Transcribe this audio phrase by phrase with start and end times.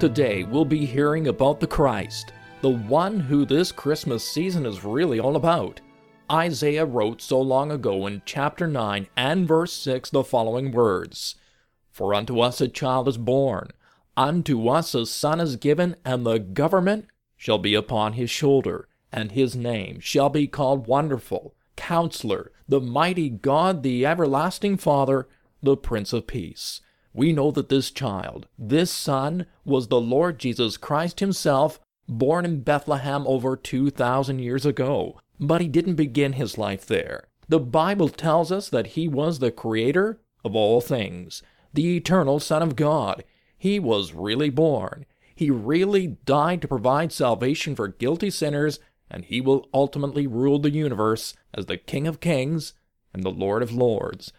[0.00, 5.20] Today, we'll be hearing about the Christ, the one who this Christmas season is really
[5.20, 5.82] all about.
[6.32, 11.34] Isaiah wrote so long ago in chapter 9 and verse 6 the following words
[11.92, 13.72] For unto us a child is born,
[14.16, 19.32] unto us a son is given, and the government shall be upon his shoulder, and
[19.32, 25.28] his name shall be called Wonderful, Counselor, the Mighty God, the Everlasting Father,
[25.62, 26.80] the Prince of Peace
[27.12, 32.60] we know that this child, this son, was the Lord Jesus Christ himself, born in
[32.60, 35.18] Bethlehem over 2,000 years ago.
[35.38, 37.28] But he didn't begin his life there.
[37.48, 41.42] The Bible tells us that he was the creator of all things,
[41.74, 43.24] the eternal Son of God.
[43.58, 45.04] He was really born.
[45.34, 48.78] He really died to provide salvation for guilty sinners,
[49.10, 52.74] and he will ultimately rule the universe as the King of Kings
[53.12, 54.32] and the Lord of Lords.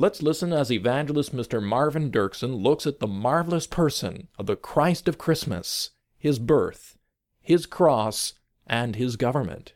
[0.00, 1.60] Let's listen as evangelist Mr.
[1.60, 6.96] Marvin Dirksen looks at the marvelous person of the Christ of Christmas, his birth,
[7.40, 9.72] his cross, and his government.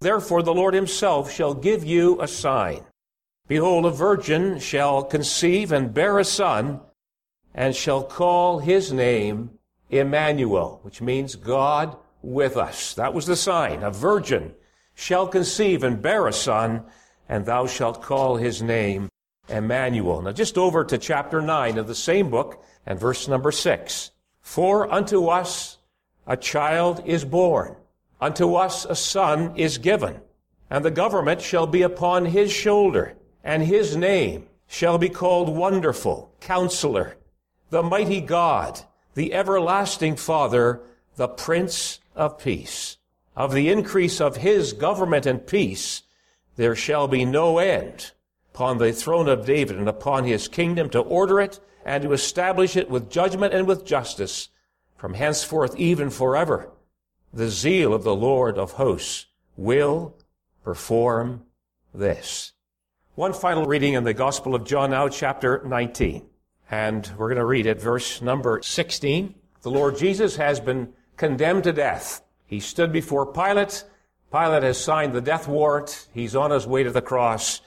[0.00, 2.84] Therefore, the Lord himself shall give you a sign.
[3.46, 6.80] Behold, a virgin shall conceive and bear a son,
[7.54, 9.50] and shall call his name
[9.90, 12.94] Emmanuel, which means God with us.
[12.94, 13.82] That was the sign.
[13.82, 14.54] A virgin
[14.94, 16.84] shall conceive and bear a son,
[17.28, 19.08] and thou shalt call his name
[19.48, 20.22] Emmanuel.
[20.22, 24.10] Now, just over to chapter 9 of the same book and verse number 6.
[24.40, 25.78] For unto us
[26.26, 27.76] a child is born,
[28.20, 30.20] unto us a son is given,
[30.70, 36.32] and the government shall be upon his shoulder, and his name shall be called Wonderful,
[36.40, 37.16] Counselor,
[37.70, 38.80] the Mighty God,
[39.14, 40.80] the Everlasting Father,
[41.16, 42.96] the Prince of Peace.
[43.36, 46.02] Of the increase of his government and peace,
[46.56, 48.12] there shall be no end
[48.54, 52.76] upon the throne of David and upon his kingdom to order it and to establish
[52.76, 54.48] it with judgment and with justice
[54.96, 56.70] from henceforth even forever.
[57.32, 60.16] The zeal of the Lord of hosts will
[60.62, 61.42] perform
[61.92, 62.52] this.
[63.16, 66.26] One final reading in the Gospel of John now, chapter 19.
[66.70, 69.34] And we're going to read it, verse number 16.
[69.62, 72.23] The Lord Jesus has been condemned to death.
[72.54, 73.82] He stood before Pilate.
[74.30, 76.06] Pilate has signed the death warrant.
[76.14, 77.60] He's on his way to the cross.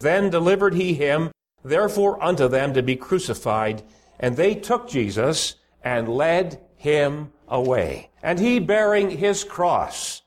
[0.00, 1.30] Then delivered he him,
[1.62, 3.84] therefore unto them to be crucified.
[4.18, 5.54] And they took Jesus
[5.84, 8.10] and led him away.
[8.20, 10.22] And he, bearing his cross,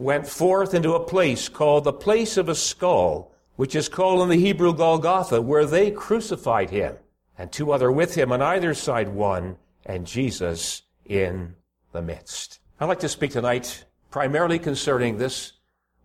[0.00, 4.30] went forth into a place called the place of a skull, which is called in
[4.30, 6.96] the Hebrew Golgotha, where they crucified him,
[7.38, 11.54] and two other with him on either side one, and Jesus in
[11.92, 12.58] the midst.
[12.82, 15.52] I'd like to speak tonight primarily concerning this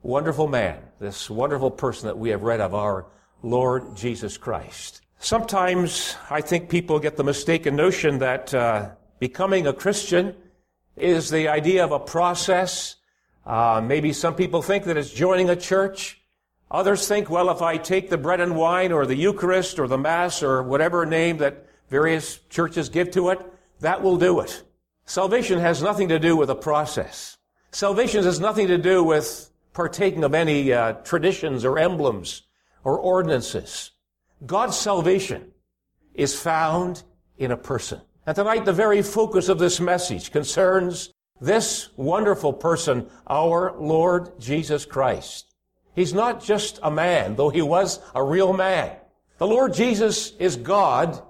[0.04, 3.06] wonderful man, this wonderful person that we have read of, our
[3.42, 5.00] Lord Jesus Christ.
[5.18, 10.36] Sometimes I think people get the mistaken notion that uh, becoming a Christian
[10.98, 12.98] is the idea of a process.
[13.46, 16.20] Uh, maybe some people think that it's joining a church.
[16.70, 19.98] Others think, well, if I take the bread and wine or the Eucharist or the
[19.98, 23.40] Mass or whatever name that various churches give to it,
[23.80, 24.62] that will do it.
[25.06, 27.38] Salvation has nothing to do with a process.
[27.72, 32.44] Salvation has nothing to do with partaking of any uh, traditions or emblems
[32.84, 33.92] or ordinances.
[34.46, 35.52] God's salvation
[36.14, 37.04] is found
[37.38, 38.02] in a person.
[38.26, 44.86] And tonight, the very focus of this message concerns this wonderful person, our Lord Jesus
[44.86, 45.54] Christ.
[45.94, 48.96] He's not just a man, though he was a real man.
[49.38, 51.22] The Lord Jesus is God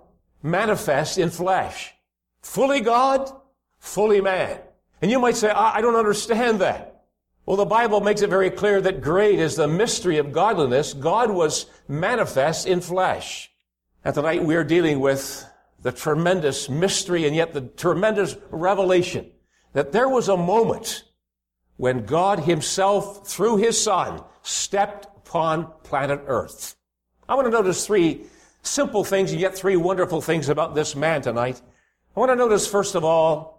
[0.42, 1.94] manifest in flesh.
[2.42, 3.32] Fully God,
[3.86, 4.60] fully man.
[5.02, 7.04] And you might say, I, I don't understand that.
[7.46, 10.94] Well, the Bible makes it very clear that great is the mystery of godliness.
[10.94, 13.52] God was manifest in flesh.
[14.04, 15.46] And tonight we are dealing with
[15.82, 19.30] the tremendous mystery and yet the tremendous revelation
[19.74, 21.04] that there was a moment
[21.78, 26.76] when God himself, through his son, stepped upon planet earth.
[27.30, 28.26] I want to notice three
[28.64, 31.62] simple things and yet three wonderful things about this man tonight.
[32.16, 33.55] I want to notice, first of all,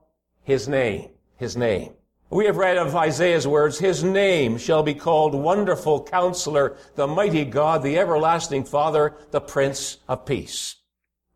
[0.47, 1.11] his name.
[1.39, 1.93] His name.
[2.31, 7.45] We have read of Isaiah's words, His name shall be called Wonderful Counselor, the Mighty
[7.45, 10.77] God, the Everlasting Father, the Prince of Peace.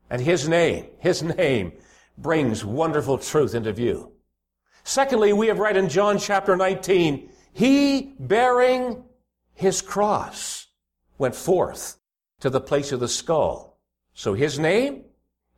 [0.09, 1.73] And His name, His name
[2.17, 4.13] brings wonderful truth into view.
[4.85, 9.03] Secondly, we have read in John chapter 19, He bearing
[9.55, 10.69] His cross
[11.19, 11.99] went forth
[12.39, 13.81] to the place of the skull.
[14.15, 15.03] So His name,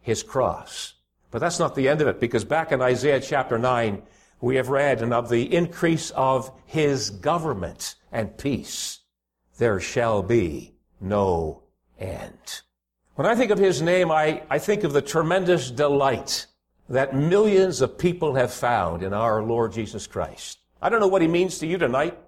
[0.01, 0.95] His cross.
[1.33, 4.03] But that's not the end of it, because back in Isaiah chapter 9,
[4.43, 9.01] we have read, and of the increase of his government and peace,
[9.59, 11.63] there shall be no
[11.99, 12.61] end.
[13.15, 16.47] When I think of his name, I, I think of the tremendous delight
[16.91, 20.59] that millions of people have found in our Lord Jesus Christ.
[20.83, 22.19] I don't know what he means to you tonight.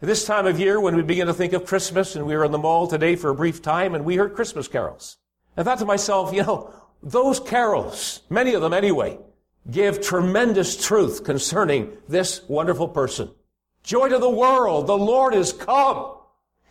[0.00, 2.44] At this time of year, when we begin to think of Christmas, and we were
[2.44, 5.16] in the mall today for a brief time, and we heard Christmas carols.
[5.56, 6.72] I thought to myself, you know,
[7.02, 9.18] those carols, many of them anyway,
[9.70, 13.30] give tremendous truth concerning this wonderful person.
[13.82, 16.14] Joy to the world, the Lord is come.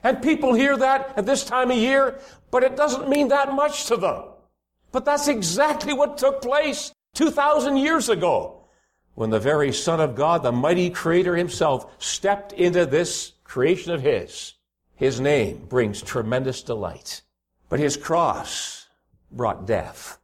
[0.04, 2.20] And people hear that at this time of year,
[2.52, 4.24] but it doesn't mean that much to them.
[4.92, 8.66] But that's exactly what took place 2,000 years ago
[9.16, 14.02] when the very Son of God, the mighty Creator himself, stepped into this creation of
[14.02, 14.54] His.
[14.96, 17.22] His name brings tremendous delight.
[17.70, 18.85] But His cross
[19.36, 20.20] brought death.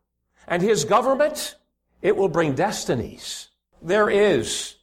[0.48, 1.56] And His government,
[2.02, 3.50] it will bring destinies.
[3.81, 4.75] There is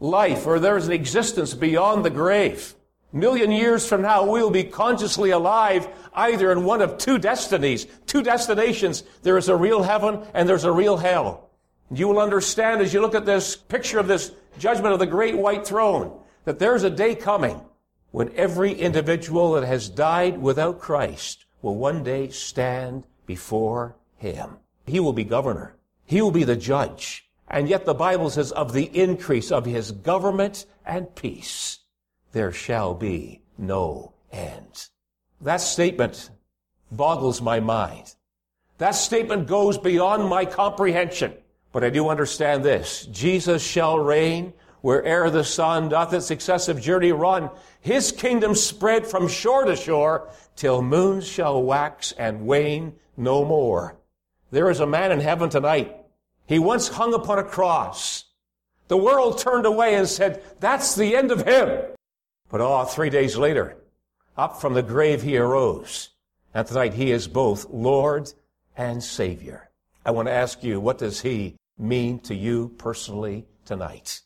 [0.00, 2.74] life or there is an existence beyond the grave.
[3.12, 7.86] Million years from now, we will be consciously alive either in one of two destinies,
[8.06, 9.04] two destinations.
[9.22, 11.50] There is a real heaven and there's a real hell.
[11.90, 15.36] You will understand as you look at this picture of this judgment of the great
[15.36, 17.60] white throne that there's a day coming
[18.10, 24.58] when every individual that has died without Christ will one day stand before him.
[24.86, 25.76] He will be governor.
[26.04, 27.28] He will be the judge.
[27.48, 31.80] And yet the Bible says of the increase of his government and peace,
[32.32, 34.88] there shall be no end.
[35.40, 36.30] That statement
[36.90, 38.14] boggles my mind.
[38.78, 41.34] That statement goes beyond my comprehension.
[41.72, 43.06] But I do understand this.
[43.06, 44.52] Jesus shall reign
[44.82, 47.50] where'er the sun doth its successive journey run.
[47.80, 53.96] His kingdom spread from shore to shore till moons shall wax and wane no more.
[54.50, 55.96] There is a man in heaven tonight.
[56.46, 58.24] He once hung upon a cross.
[58.88, 61.82] The world turned away and said, that's the end of him.
[62.48, 63.76] But ah, oh, three days later,
[64.36, 66.10] up from the grave he arose.
[66.54, 68.32] And tonight he is both Lord
[68.76, 69.70] and Savior.
[70.04, 74.22] I want to ask you, what does he mean to you personally tonight?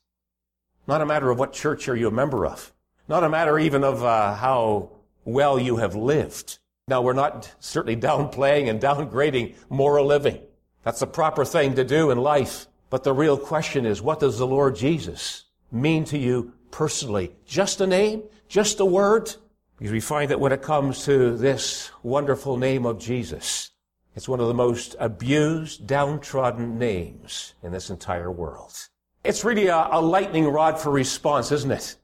[0.86, 2.72] Not a matter of what church are you a member of.
[3.08, 4.90] Not a matter even of uh, how
[5.24, 6.58] well you have lived.
[6.88, 10.40] Now, we're not certainly downplaying and downgrading moral living.
[10.82, 12.66] That's the proper thing to do in life.
[12.88, 17.32] But the real question is, what does the Lord Jesus mean to you personally?
[17.46, 18.24] Just a name?
[18.48, 19.32] Just a word?
[19.78, 23.70] Because we find that when it comes to this wonderful name of Jesus,
[24.16, 28.88] it's one of the most abused, downtrodden names in this entire world.
[29.22, 31.96] It's really a, a lightning rod for response, isn't it?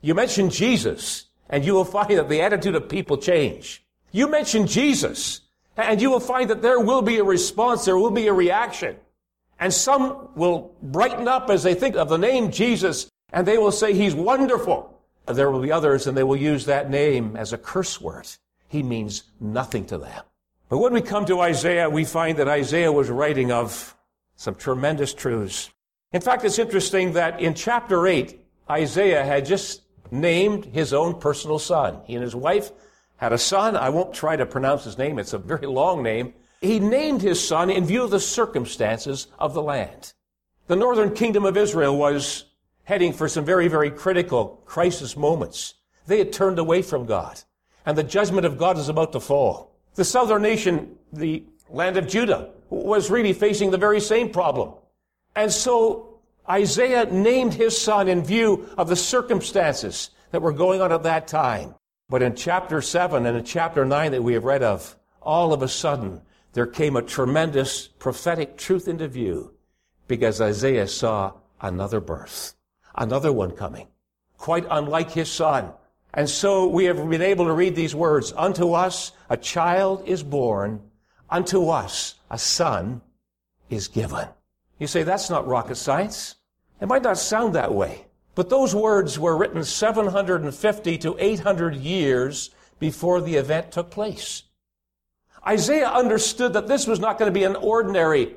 [0.00, 3.84] You mention Jesus, and you will find that the attitude of people change.
[4.12, 5.40] You mention Jesus,
[5.76, 8.96] and you will find that there will be a response, there will be a reaction.
[9.58, 13.72] And some will brighten up as they think of the name Jesus, and they will
[13.72, 14.90] say, He's wonderful.
[15.26, 18.28] There will be others, and they will use that name as a curse word.
[18.68, 20.22] He means nothing to them.
[20.68, 23.96] But when we come to Isaiah, we find that Isaiah was writing of
[24.36, 25.70] some tremendous truths.
[26.14, 28.40] In fact, it's interesting that in chapter 8,
[28.70, 32.02] Isaiah had just named his own personal son.
[32.04, 32.70] He and his wife
[33.16, 33.76] had a son.
[33.76, 35.18] I won't try to pronounce his name.
[35.18, 36.32] It's a very long name.
[36.60, 40.12] He named his son in view of the circumstances of the land.
[40.68, 42.44] The northern kingdom of Israel was
[42.84, 45.74] heading for some very, very critical crisis moments.
[46.06, 47.40] They had turned away from God,
[47.84, 49.80] and the judgment of God is about to fall.
[49.96, 54.74] The southern nation, the land of Judah, was really facing the very same problem.
[55.36, 60.92] And so Isaiah named his son in view of the circumstances that were going on
[60.92, 61.74] at that time.
[62.08, 65.62] But in chapter 7 and in chapter 9 that we have read of, all of
[65.62, 66.20] a sudden,
[66.52, 69.54] there came a tremendous prophetic truth into view
[70.06, 72.54] because Isaiah saw another birth,
[72.94, 73.88] another one coming,
[74.36, 75.72] quite unlike his son.
[76.12, 80.22] And so we have been able to read these words, unto us a child is
[80.22, 80.80] born,
[81.30, 83.00] unto us a son
[83.70, 84.28] is given.
[84.84, 86.34] You say, that's not rocket science.
[86.78, 88.04] It might not sound that way.
[88.34, 94.42] But those words were written 750 to 800 years before the event took place.
[95.46, 98.36] Isaiah understood that this was not going to be an ordinary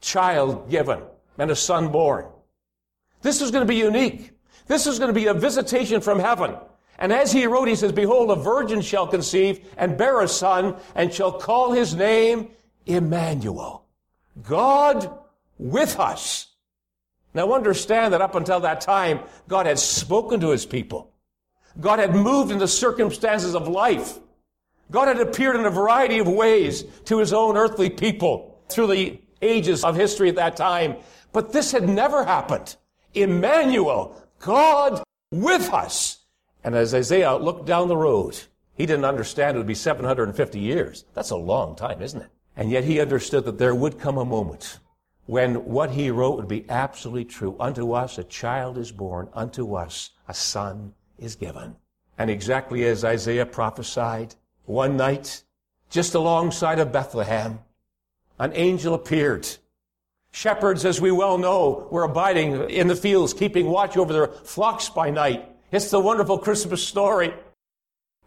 [0.00, 1.00] child given
[1.38, 2.26] and a son born.
[3.22, 4.32] This was going to be unique.
[4.66, 6.56] This is going to be a visitation from heaven.
[6.98, 10.74] And as he wrote, he says, Behold, a virgin shall conceive and bear a son
[10.96, 12.50] and shall call his name
[12.84, 13.86] Emmanuel.
[14.42, 15.20] God
[15.64, 16.48] with us.
[17.32, 21.10] Now understand that up until that time, God had spoken to his people.
[21.80, 24.18] God had moved in the circumstances of life.
[24.90, 29.18] God had appeared in a variety of ways to his own earthly people through the
[29.42, 30.96] ages of history at that time.
[31.32, 32.76] But this had never happened.
[33.14, 35.02] Emmanuel, God
[35.32, 36.18] with us.
[36.62, 38.38] And as Isaiah looked down the road,
[38.74, 41.06] he didn't understand it would be 750 years.
[41.14, 42.30] That's a long time, isn't it?
[42.54, 44.78] And yet he understood that there would come a moment
[45.26, 47.56] when what he wrote would be absolutely true.
[47.58, 51.76] Unto us a child is born, unto us a son is given.
[52.18, 54.34] And exactly as Isaiah prophesied,
[54.66, 55.42] one night,
[55.90, 57.60] just alongside of Bethlehem,
[58.38, 59.48] an angel appeared.
[60.32, 64.88] Shepherds, as we well know, were abiding in the fields, keeping watch over their flocks
[64.88, 65.48] by night.
[65.70, 67.32] It's the wonderful Christmas story.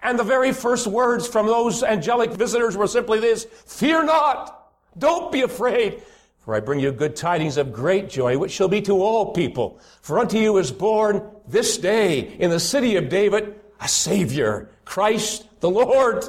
[0.01, 4.72] And the very first words from those angelic visitors were simply this, Fear not!
[4.98, 6.01] Don't be afraid!
[6.48, 9.82] For I bring you good tidings of great joy, which shall be to all people.
[10.00, 15.46] For unto you is born this day in the city of David a Savior, Christ
[15.60, 16.24] the Lord.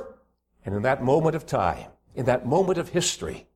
[0.66, 3.46] And in that moment of time, in that moment of history,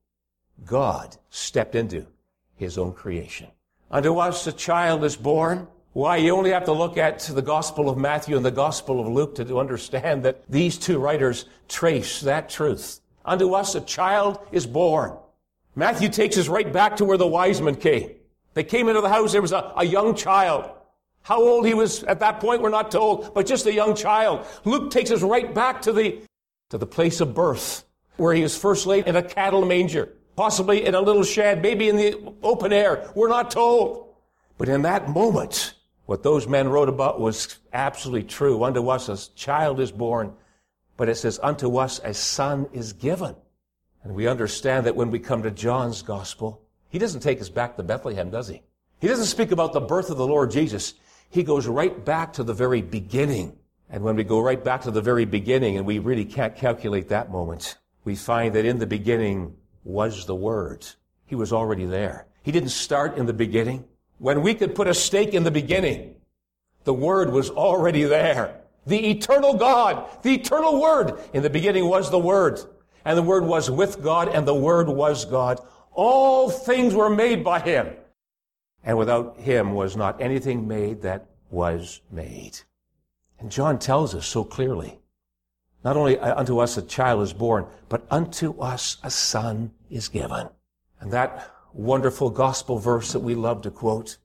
[0.64, 2.06] God stepped into
[2.54, 3.48] his own creation.
[3.90, 5.66] Unto us a child is born.
[5.94, 9.08] Why, you only have to look at the Gospel of Matthew and the Gospel of
[9.08, 13.00] Luke to understand that these two writers trace that truth.
[13.24, 15.16] Unto us a child is born.
[15.74, 18.10] Matthew takes us right back to where the wise men came.
[18.54, 20.70] They came into the house, there was a, a young child.
[21.22, 24.44] How old he was at that point, we're not told, but just a young child.
[24.64, 26.22] Luke takes us right back to the,
[26.70, 27.84] to the place of birth,
[28.16, 31.88] where he was first laid in a cattle manger, possibly in a little shed, maybe
[31.88, 33.10] in the open air.
[33.14, 34.14] We're not told.
[34.58, 35.74] But in that moment,
[36.06, 38.62] what those men wrote about was absolutely true.
[38.64, 40.34] Unto us a child is born,
[40.96, 43.34] but it says, unto us a son is given.
[44.04, 47.76] And we understand that when we come to John's gospel, he doesn't take us back
[47.76, 48.62] to Bethlehem, does he?
[49.00, 50.94] He doesn't speak about the birth of the Lord Jesus.
[51.30, 53.56] He goes right back to the very beginning.
[53.88, 57.08] And when we go right back to the very beginning, and we really can't calculate
[57.08, 60.86] that moment, we find that in the beginning was the Word.
[61.26, 62.26] He was already there.
[62.42, 63.84] He didn't start in the beginning.
[64.18, 66.16] When we could put a stake in the beginning,
[66.84, 68.60] the Word was already there.
[68.86, 71.18] The eternal God, the eternal Word.
[71.32, 72.60] In the beginning was the Word
[73.04, 75.60] and the Word was with God, and the Word was God.
[75.92, 77.88] All things were made by Him,
[78.84, 82.58] and without Him was not anything made that was made.
[83.38, 84.98] And John tells us so clearly,
[85.84, 90.08] not only uh, unto us a child is born, but unto us a son is
[90.08, 90.48] given.
[91.00, 94.18] And that wonderful gospel verse that we love to quote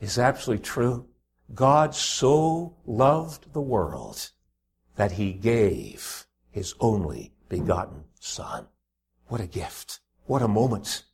[0.00, 1.06] is absolutely true.
[1.54, 4.30] God so loved the world
[4.96, 8.66] that he gave his only begotten Son.
[9.26, 10.00] What a gift.
[10.26, 11.04] What a moment.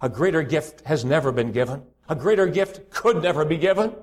[0.00, 1.82] A greater gift has never been given.
[2.08, 3.94] A greater gift could never be given.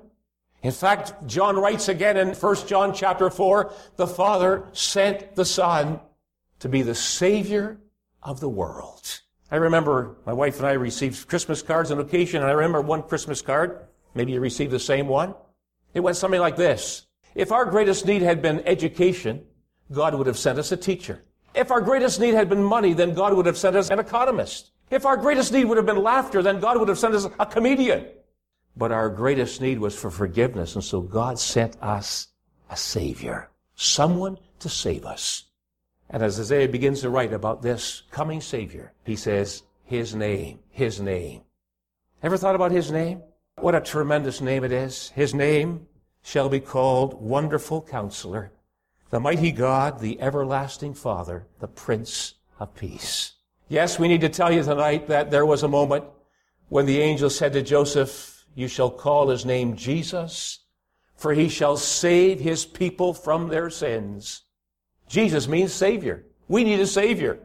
[0.61, 5.99] In fact, John writes again in 1 John chapter 4, the Father sent the Son
[6.59, 7.77] to be the Savior
[8.23, 9.21] of the world.
[9.51, 13.03] I remember my wife and I received Christmas cards on occasion, and I remember one
[13.03, 13.85] Christmas card.
[14.15, 15.35] Maybe you received the same one.
[15.93, 17.05] It went something like this.
[17.35, 19.43] If our greatest need had been education,
[19.91, 21.24] God would have sent us a teacher.
[21.55, 24.71] If our greatest need had been money, then God would have sent us an economist.
[24.89, 27.45] If our greatest need would have been laughter, then God would have sent us a
[27.45, 28.07] comedian.
[28.75, 32.27] But our greatest need was for forgiveness, and so God sent us
[32.69, 35.45] a Savior, someone to save us.
[36.09, 40.99] And as Isaiah begins to write about this coming Savior, he says, His name, His
[40.99, 41.41] name.
[42.21, 43.23] Ever thought about His name?
[43.59, 45.09] What a tremendous name it is.
[45.15, 45.87] His name
[46.21, 48.51] shall be called Wonderful Counselor,
[49.15, 53.35] the mighty God, the everlasting Father, the Prince of Peace.
[53.69, 56.03] Yes, we need to tell you tonight that there was a moment
[56.67, 60.65] when the angel said to Joseph, you shall call his name Jesus,
[61.15, 64.41] for he shall save his people from their sins.
[65.07, 66.25] Jesus means Savior.
[66.49, 67.39] We need a Savior.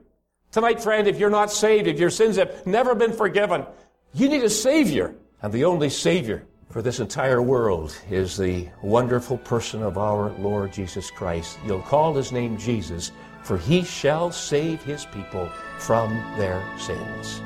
[0.51, 3.65] Tonight, friend, if you're not saved, if your sins have never been forgiven,
[4.13, 5.15] you need a Savior.
[5.41, 10.73] And the only Savior for this entire world is the wonderful person of our Lord
[10.73, 11.59] Jesus Christ.
[11.67, 13.11] You'll call his name Jesus,
[13.43, 15.49] for he shall save his people
[15.79, 17.43] from their sins.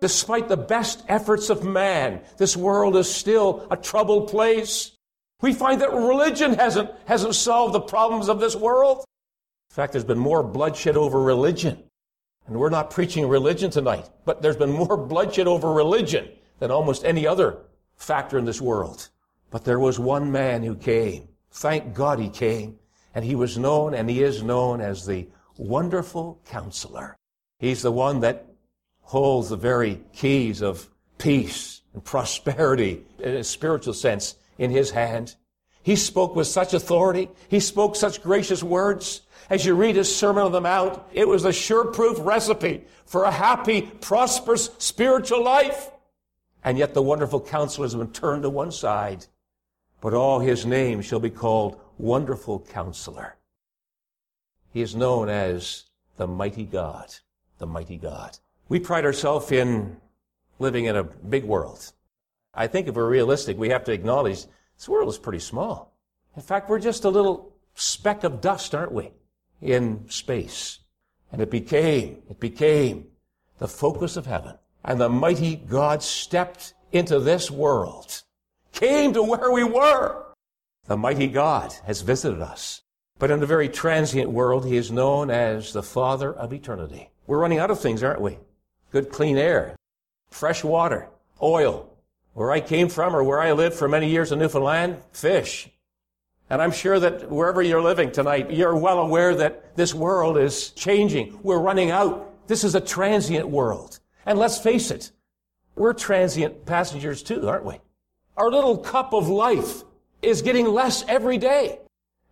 [0.00, 4.92] Despite the best efforts of man, this world is still a troubled place.
[5.42, 9.04] We find that religion hasn't, hasn't solved the problems of this world.
[9.74, 11.82] In fact, there's been more bloodshed over religion
[12.46, 16.28] And we're not preaching religion tonight, but there's been more bloodshed over religion
[16.60, 17.58] than almost any other
[17.96, 19.08] factor in this world.
[19.50, 21.26] But there was one man who came.
[21.50, 22.78] Thank God he came.
[23.16, 25.26] And he was known and he is known as the
[25.58, 27.16] wonderful counselor.
[27.58, 28.46] He's the one that
[29.00, 30.88] holds the very keys of
[31.18, 35.34] peace and prosperity in a spiritual sense in his hand.
[35.82, 37.28] He spoke with such authority.
[37.48, 39.22] He spoke such gracious words.
[39.50, 43.24] As you read his Sermon on the Mount, it was a sure proof recipe for
[43.24, 45.90] a happy, prosperous spiritual life.
[46.62, 49.26] And yet the wonderful counselor has been turned to one side.
[50.00, 53.36] But all his name shall be called Wonderful Counselor.
[54.72, 55.84] He is known as
[56.16, 57.14] the Mighty God.
[57.58, 58.38] The Mighty God.
[58.68, 59.98] We pride ourselves in
[60.58, 61.92] living in a big world.
[62.54, 64.46] I think if we're realistic, we have to acknowledge
[64.76, 65.92] this world is pretty small.
[66.34, 69.10] In fact, we're just a little speck of dust, aren't we?
[69.60, 70.80] In space.
[71.32, 73.06] And it became, it became
[73.58, 74.58] the focus of heaven.
[74.84, 78.22] And the mighty God stepped into this world,
[78.72, 80.26] came to where we were.
[80.86, 82.82] The mighty God has visited us.
[83.18, 87.10] But in the very transient world, he is known as the Father of eternity.
[87.26, 88.38] We're running out of things, aren't we?
[88.90, 89.76] Good clean air,
[90.28, 91.08] fresh water,
[91.42, 91.90] oil.
[92.34, 95.70] Where I came from or where I lived for many years in Newfoundland, fish.
[96.54, 100.70] And I'm sure that wherever you're living tonight, you're well aware that this world is
[100.70, 101.36] changing.
[101.42, 102.46] We're running out.
[102.46, 103.98] This is a transient world.
[104.24, 105.10] And let's face it,
[105.74, 107.80] we're transient passengers too, aren't we?
[108.36, 109.82] Our little cup of life
[110.22, 111.80] is getting less every day.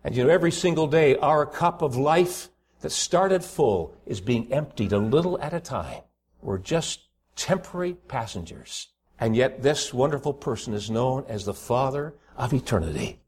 [0.04, 4.52] And you know, every single day, our cup of life that started full is being
[4.52, 6.02] emptied a little at a time.
[6.42, 8.86] We're just temporary passengers.
[9.18, 13.18] And yet this wonderful person is known as the Father of eternity.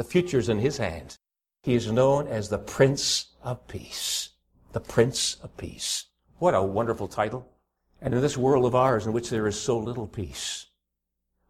[0.00, 1.18] The future's in his hands.
[1.62, 4.30] He is known as the Prince of Peace.
[4.72, 6.06] The Prince of Peace.
[6.38, 7.46] What a wonderful title.
[8.00, 10.68] And in this world of ours in which there is so little peace,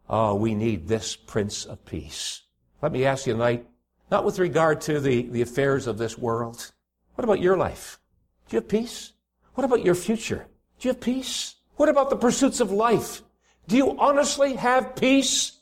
[0.09, 2.41] oh, we need this Prince of Peace.
[2.81, 3.69] Let me ask you tonight,
[4.11, 6.73] not with regard to the, the affairs of this world,
[7.15, 8.01] what about your life?
[8.49, 9.13] Do you have peace?
[9.53, 10.45] What about your future?
[10.77, 11.55] Do you have peace?
[11.77, 13.21] What about the pursuits of life?
[13.69, 15.53] Do you honestly have peace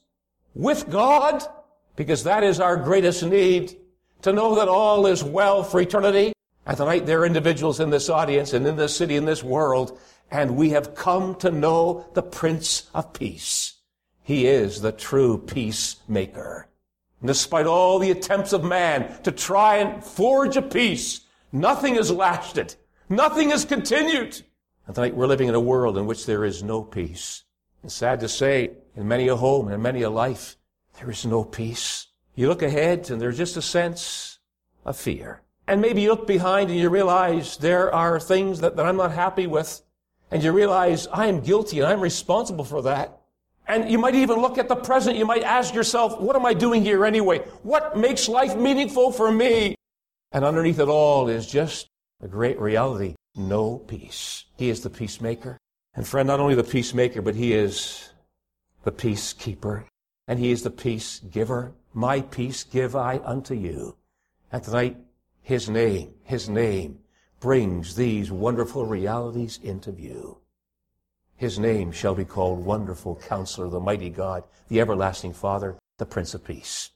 [0.55, 1.47] with God?
[1.99, 3.75] Because that is our greatest need,
[4.21, 6.31] to know that all is well for eternity.
[6.65, 9.99] And tonight there are individuals in this audience and in this city, in this world,
[10.31, 13.79] and we have come to know the Prince of Peace.
[14.23, 16.69] He is the true peacemaker.
[17.19, 21.19] And despite all the attempts of man to try and forge a peace,
[21.51, 22.75] nothing has lasted.
[23.09, 24.41] Nothing has continued.
[24.87, 27.43] And tonight we're living in a world in which there is no peace.
[27.83, 30.55] And sad to say, in many a home in many a life,
[30.99, 32.07] there is no peace.
[32.35, 34.39] You look ahead and there's just a sense
[34.85, 35.41] of fear.
[35.67, 39.11] And maybe you look behind and you realize there are things that, that I'm not
[39.11, 39.81] happy with.
[40.31, 43.19] And you realize I am guilty and I'm responsible for that.
[43.67, 45.15] And you might even look at the present.
[45.15, 47.39] You might ask yourself, what am I doing here anyway?
[47.63, 49.75] What makes life meaningful for me?
[50.31, 51.87] And underneath it all is just
[52.21, 53.15] a great reality.
[53.35, 54.45] No peace.
[54.57, 55.57] He is the peacemaker.
[55.93, 58.09] And friend, not only the peacemaker, but he is
[58.83, 59.83] the peacekeeper.
[60.29, 61.73] And he is the peace giver.
[61.91, 63.95] My peace give I unto you.
[64.51, 64.95] And tonight,
[65.41, 66.99] his name, his name
[67.39, 70.37] brings these wonderful realities into view.
[71.35, 76.35] His name shall be called Wonderful Counselor, the Mighty God, the Everlasting Father, the Prince
[76.35, 76.91] of Peace.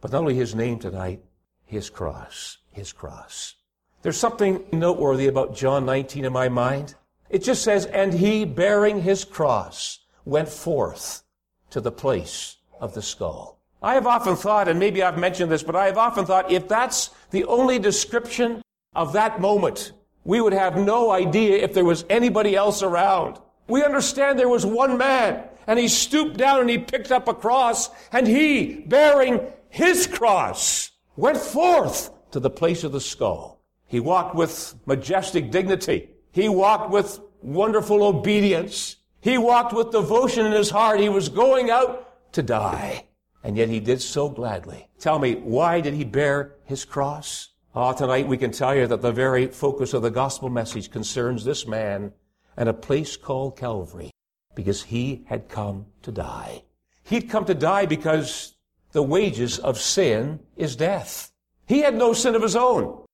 [0.00, 1.22] But not only his name tonight,
[1.64, 3.54] his cross, his cross.
[4.02, 6.96] There's something noteworthy about John 19 in my mind.
[7.30, 11.22] It just says, and he bearing his cross went forth
[11.70, 13.60] to the place of the skull.
[13.80, 16.68] I have often thought, and maybe I've mentioned this, but I have often thought if
[16.68, 18.60] that's the only description
[18.94, 19.92] of that moment,
[20.24, 23.38] we would have no idea if there was anybody else around.
[23.68, 27.34] We understand there was one man, and he stooped down and he picked up a
[27.34, 33.62] cross, and he, bearing his cross, went forth to the place of the skull.
[33.86, 36.10] He walked with majestic dignity.
[36.32, 38.96] He walked with wonderful obedience.
[39.20, 40.98] He walked with devotion in his heart.
[40.98, 43.06] He was going out to die.
[43.44, 44.88] And yet he did so gladly.
[44.98, 47.48] Tell me, why did he bear his cross?
[47.74, 51.44] Ah, tonight we can tell you that the very focus of the gospel message concerns
[51.44, 52.12] this man
[52.56, 54.10] and a place called Calvary
[54.54, 56.62] because he had come to die.
[57.04, 58.54] He'd come to die because
[58.92, 61.32] the wages of sin is death.
[61.66, 63.04] He had no sin of his own,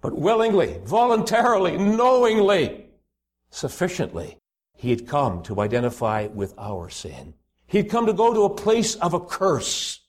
[0.00, 2.86] but willingly, voluntarily, knowingly,
[3.50, 4.38] sufficiently,
[4.76, 7.34] he had come to identify with our sin.
[7.74, 10.00] He'd come to go to a place of a curse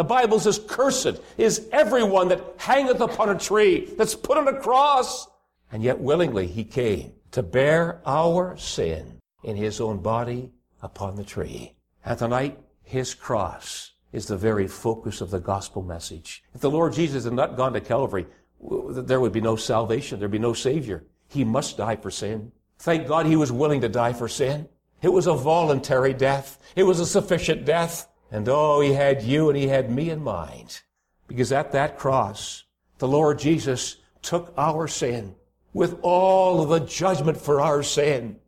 [0.00, 4.58] the Bible says, cursed is everyone that hangeth upon a tree, that's put on a
[4.58, 5.28] cross.
[5.72, 11.22] And yet willingly he came to bear our sin in his own body upon the
[11.24, 11.74] tree.
[12.02, 16.42] And tonight, his cross is the very focus of the gospel message.
[16.54, 18.26] If the Lord Jesus had not gone to Calvary,
[18.60, 20.18] there would be no salvation.
[20.18, 21.04] There'd be no Savior.
[21.28, 22.52] He must die for sin.
[22.78, 24.68] Thank God he was willing to die for sin.
[25.02, 26.58] It was a voluntary death.
[26.76, 28.08] It was a sufficient death.
[28.30, 30.80] And oh, he had you and he had me in mind.
[31.26, 32.64] Because at that cross,
[32.98, 35.34] the Lord Jesus took our sin
[35.72, 38.38] with all of the judgment for our sin.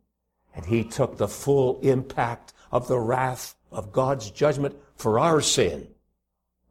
[0.55, 5.87] And he took the full impact of the wrath of God's judgment for our sin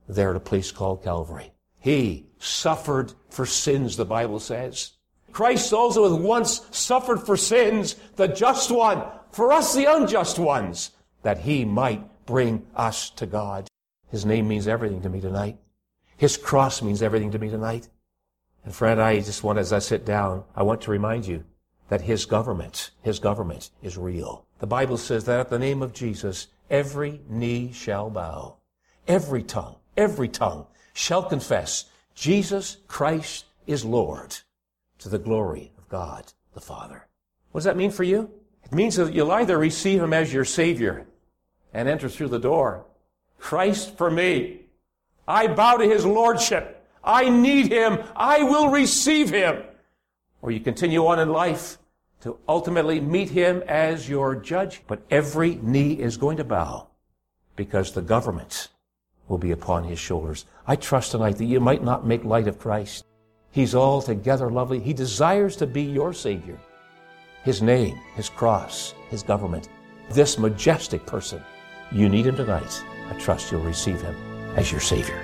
[0.08, 1.52] there at a place called Calvary.
[1.78, 4.92] He suffered for sins, the Bible says.
[5.32, 10.92] Christ also has once suffered for sins, the just one, for us the unjust ones,
[11.22, 13.68] that he might bring us to God.
[14.10, 15.58] His name means everything to me tonight.
[16.16, 17.88] His cross means everything to me tonight.
[18.64, 21.44] And friend, I just want, as I sit down, I want to remind you
[21.88, 24.46] that His government, His government is real.
[24.60, 28.58] The Bible says that at the name of Jesus, every knee shall bow.
[29.08, 34.36] Every tongue, every tongue shall confess Jesus Christ is Lord
[34.98, 37.08] to the glory of God the Father.
[37.50, 38.30] What does that mean for you?
[38.72, 41.06] Means that you'll either receive Him as your Savior
[41.72, 42.84] and enter through the door.
[43.38, 44.60] Christ for me.
[45.28, 46.82] I bow to His Lordship.
[47.04, 47.98] I need him.
[48.14, 49.62] I will receive him.
[50.40, 51.78] Or you continue on in life
[52.22, 54.82] to ultimately meet him as your judge.
[54.86, 56.88] But every knee is going to bow
[57.56, 58.68] because the government
[59.28, 60.46] will be upon his shoulders.
[60.66, 63.04] I trust tonight that you might not make light of Christ.
[63.50, 64.80] He's altogether lovely.
[64.80, 66.58] He desires to be your Savior.
[67.44, 69.68] His name, His cross, His government,
[70.10, 71.42] this majestic person.
[71.90, 72.84] You need Him tonight.
[73.10, 74.14] I trust you'll receive Him
[74.56, 75.20] as your Savior.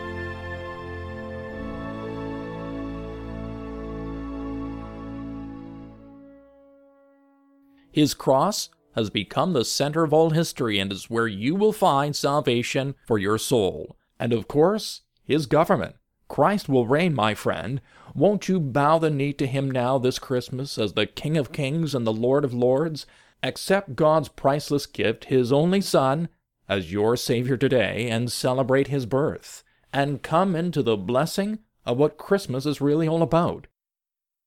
[7.92, 12.14] His cross has become the center of all history and is where you will find
[12.14, 13.96] salvation for your soul.
[14.18, 15.96] And of course, his government.
[16.28, 17.80] Christ will reign, my friend.
[18.14, 21.94] Won't you bow the knee to him now this Christmas as the King of Kings
[21.94, 23.06] and the Lord of Lords?
[23.42, 26.28] Accept God's priceless gift, his only Son,
[26.68, 29.64] as your Savior today and celebrate his birth.
[29.92, 33.66] And come into the blessing of what Christmas is really all about.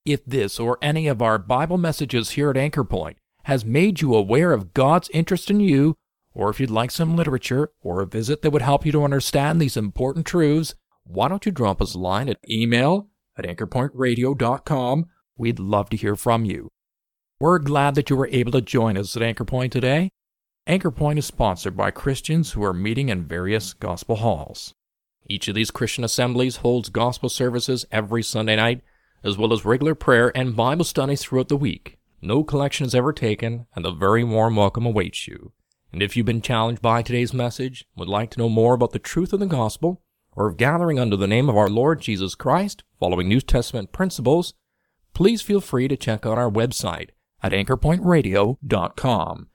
[0.06, 4.14] If this or any of our Bible messages here at Anchor Point has made you
[4.14, 5.96] aware of God's interest in you,
[6.34, 9.60] or if you'd like some literature or a visit that would help you to understand
[9.60, 10.76] these important truths,
[11.14, 15.06] why don't you drop us a line at email at anchorpointradio.com?
[15.38, 16.70] We'd love to hear from you.
[17.40, 20.10] We're glad that you were able to join us at Anchor Point today.
[20.68, 24.74] Anchor Point is sponsored by Christians who are meeting in various gospel halls.
[25.28, 28.82] Each of these Christian assemblies holds gospel services every Sunday night,
[29.24, 31.98] as well as regular prayer and Bible studies throughout the week.
[32.22, 35.52] No collection is ever taken, and a very warm welcome awaits you.
[35.92, 39.00] And if you've been challenged by today's message, would like to know more about the
[39.00, 40.04] truth of the gospel,
[40.36, 44.54] or of gathering under the name of our Lord Jesus Christ, following New Testament principles,
[45.14, 47.10] please feel free to check out our website
[47.44, 49.48] at anchorpointradio.com.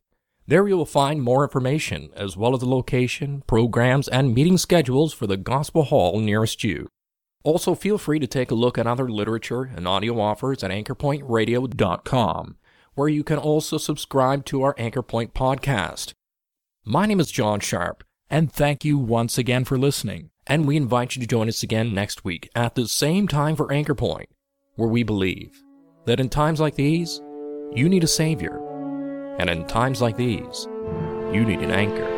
[0.48, 5.12] There you will find more information, as well as the location, programs, and meeting schedules
[5.12, 6.88] for the Gospel Hall nearest you.
[7.42, 12.56] Also, feel free to take a look at other literature and audio offers at anchorpointradio.com,
[12.94, 16.12] where you can also subscribe to our Anchorpoint podcast.
[16.84, 20.30] My name is John Sharp, and thank you once again for listening.
[20.46, 23.72] And we invite you to join us again next week at the same time for
[23.72, 24.28] Anchor Point,
[24.76, 25.61] where we believe
[26.04, 27.20] that in times like these,
[27.74, 28.62] you need a Savior,
[29.40, 30.68] and in times like these,
[31.32, 32.15] you need an anchor.